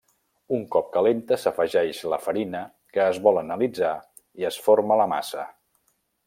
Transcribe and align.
Un 0.55 0.61
cop 0.75 0.87
calenta, 0.93 1.37
s'afegeix 1.43 1.99
la 2.13 2.19
farina 2.23 2.61
que 2.95 3.05
es 3.11 3.19
vol 3.27 3.39
analitzar 3.43 3.93
i 4.43 4.49
es 4.51 4.59
forma 4.69 4.99
la 5.03 5.07
massa. 5.15 5.47